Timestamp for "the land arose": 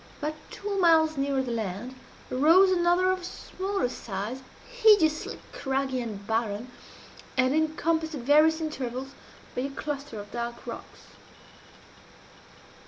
1.43-2.71